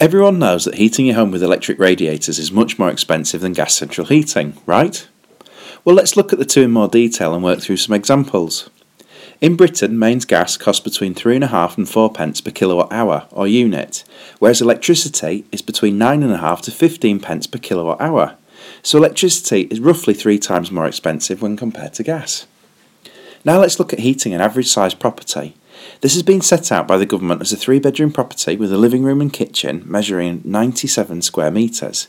[0.00, 3.74] Everyone knows that heating your home with electric radiators is much more expensive than gas
[3.74, 5.06] central heating, right?
[5.84, 8.70] Well, let's look at the two in more detail and work through some examples.
[9.42, 14.02] In Britain, mains gas costs between 3.5 and 4 pence per kilowatt hour or unit,
[14.38, 18.38] whereas electricity is between 9.5 to 15 pence per kilowatt hour.
[18.82, 22.46] So electricity is roughly three times more expensive when compared to gas.
[23.44, 25.56] Now let's look at heating an average sized property.
[26.00, 28.78] This has been set out by the government as a three bedroom property with a
[28.78, 32.08] living room and kitchen measuring 97 square metres.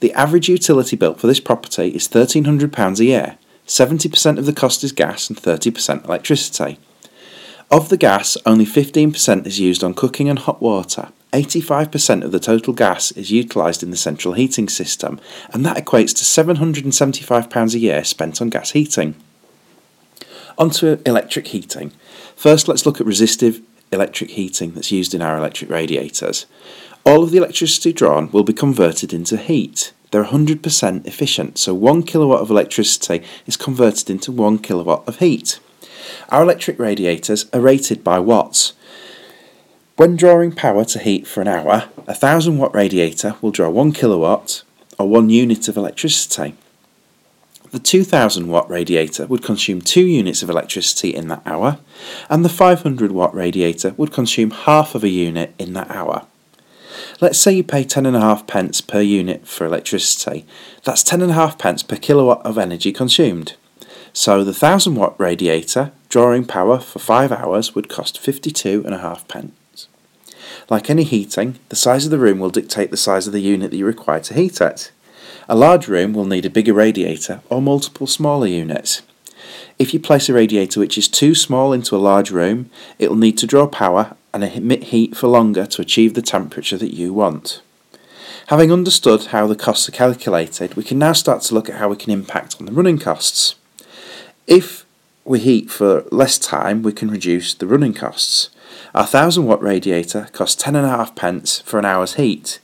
[0.00, 3.38] The average utility bill for this property is £1,300 a year.
[3.66, 6.78] 70% of the cost is gas and 30% electricity.
[7.70, 11.10] Of the gas, only 15% is used on cooking and hot water.
[11.34, 15.20] 85% of the total gas is utilised in the central heating system,
[15.52, 19.14] and that equates to £775 a year spent on gas heating.
[20.58, 21.92] Onto electric heating.
[22.34, 23.62] First, let's look at resistive
[23.92, 26.46] electric heating that's used in our electric radiators.
[27.06, 29.92] All of the electricity drawn will be converted into heat.
[30.10, 35.60] They're 100% efficient, so 1 kilowatt of electricity is converted into 1 kilowatt of heat.
[36.30, 38.72] Our electric radiators are rated by watts.
[39.96, 43.92] When drawing power to heat for an hour, a 1000 watt radiator will draw 1
[43.92, 44.62] kilowatt
[44.98, 46.54] or 1 unit of electricity.
[47.70, 51.78] The 2000 watt radiator would consume 2 units of electricity in that hour,
[52.30, 56.26] and the 500 watt radiator would consume half of a unit in that hour.
[57.20, 60.46] Let's say you pay 10.5 pence per unit for electricity.
[60.84, 63.56] That's 10.5 pence per kilowatt of energy consumed.
[64.12, 69.88] So the 1000 watt radiator drawing power for 5 hours would cost 52.5 pence.
[70.70, 73.70] Like any heating, the size of the room will dictate the size of the unit
[73.70, 74.90] that you require to heat it.
[75.50, 79.00] A large room will need a bigger radiator or multiple smaller units.
[79.78, 82.68] If you place a radiator which is too small into a large room,
[82.98, 86.76] it will need to draw power and emit heat for longer to achieve the temperature
[86.76, 87.62] that you want.
[88.48, 91.88] Having understood how the costs are calculated, we can now start to look at how
[91.88, 93.54] we can impact on the running costs.
[94.46, 94.84] If
[95.24, 98.50] we heat for less time, we can reduce the running costs.
[98.94, 102.58] Our 1000 watt radiator costs 10.5 pence for an hour's heat.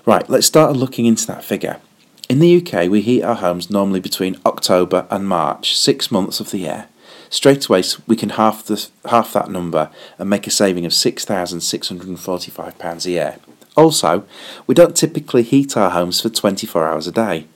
[0.05, 1.81] Right, let's start looking into that figure.
[2.29, 6.51] In the UK, we heat our homes normally between October and March, six months of
[6.51, 6.87] the year.
[7.29, 13.07] Straight away, we can half, the, half that number and make a saving of £6,645
[13.07, 13.39] a year.
[13.77, 14.25] Also,
[14.67, 17.47] we don't typically heat our homes for 24 hours a day.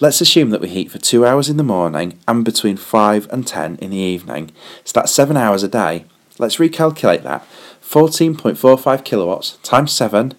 [0.00, 3.46] Let's assume that we heat for 2 hours in the morning and between 5 and
[3.46, 4.50] 10 in the evening.
[4.84, 6.06] So that's 7 hours a day.
[6.38, 7.46] Let's recalculate that.
[7.82, 10.34] 14.45 kilowatts times 7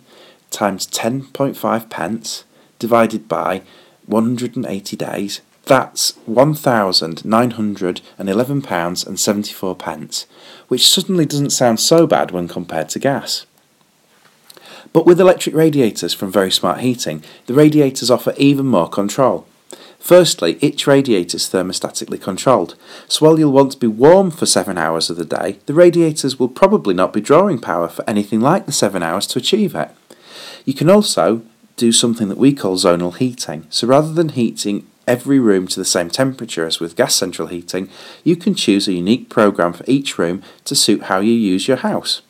[0.50, 2.44] times 10.5 pence
[2.80, 3.62] divided by
[4.06, 5.42] 180 days.
[5.66, 10.26] That's £1,911 and 74 pence,
[10.68, 13.46] which suddenly doesn't sound so bad when compared to gas.
[14.94, 19.48] But with electric radiators from Very Smart Heating, the radiators offer even more control.
[20.00, 22.76] Firstly, each radiator is thermostatically controlled,
[23.08, 26.40] so while you'll want to be warm for 7 hours of the day, the radiators
[26.40, 29.92] will probably not be drawing power for anything like the 7 hours to achieve it.
[30.66, 31.44] You can also
[31.78, 35.86] do something that we call zonal heating, so rather than heating every room to the
[35.86, 37.88] same temperature as with gas central heating,
[38.24, 41.78] you can choose a unique program for each room to suit how you use your
[41.78, 42.22] house.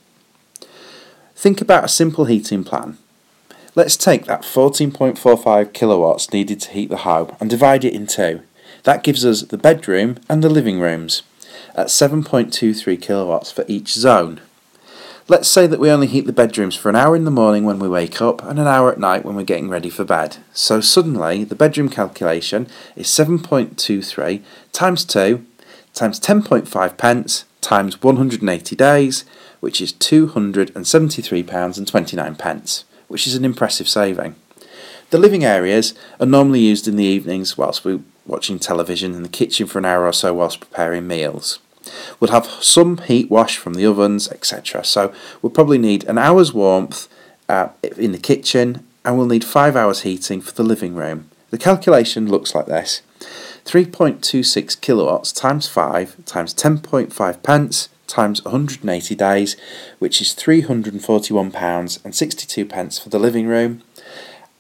[1.41, 2.99] Think about a simple heating plan.
[3.73, 8.41] Let's take that 14.45 kilowatts needed to heat the home and divide it in two.
[8.83, 11.23] That gives us the bedroom and the living rooms
[11.73, 14.39] at 7.23 kilowatts for each zone.
[15.27, 17.79] Let's say that we only heat the bedrooms for an hour in the morning when
[17.79, 20.37] we wake up and an hour at night when we're getting ready for bed.
[20.53, 24.43] So suddenly the bedroom calculation is 7.23
[24.73, 25.43] times 2
[25.95, 29.25] times 10.5 pence times 180 days,
[29.61, 34.35] which is £273.29 which is an impressive saving.
[35.09, 39.29] The living areas are normally used in the evenings whilst we're watching television in the
[39.29, 41.59] kitchen for an hour or so whilst preparing meals.
[42.19, 44.85] We'll have some heat wash from the ovens, etc.
[44.85, 47.09] So we'll probably need an hour's warmth
[47.49, 47.67] uh,
[47.97, 51.29] in the kitchen and we'll need five hours heating for the living room.
[51.49, 53.01] The calculation looks like this
[53.65, 59.55] 3.26 kilowatts times 5 times 10.5 pence times 180 days,
[59.99, 63.81] which is £341 and 62 pence for the living room,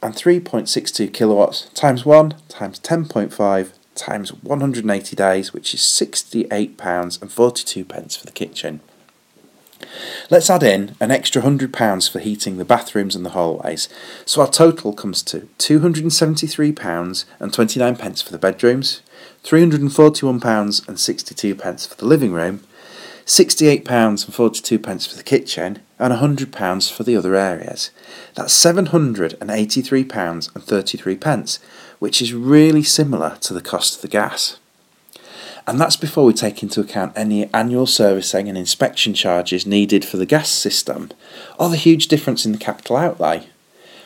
[0.01, 7.85] and 3.62 kilowatts times 1 times 10.5 times 180 days, which is £68 and 42
[7.85, 8.79] pence for the kitchen.
[10.29, 13.89] Let's add in an extra £100 for heating the bathrooms and the hallways,
[14.25, 19.01] so our total comes to £273 and 29 pence for the bedrooms,
[19.43, 22.63] £341 and 62 pence for the living room,
[23.31, 27.89] £68 and 42 pence for the kitchen, and £100 for the other areas.
[28.35, 31.59] That's £783 and 33 pence,
[31.99, 34.59] which is really similar to the cost of the gas.
[35.65, 40.17] And that's before we take into account any annual servicing and inspection charges needed for
[40.17, 41.09] the gas system,
[41.57, 43.47] or the huge difference in the capital outlay.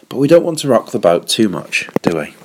[0.07, 2.36] But we don't want to rock the boat too much, do we?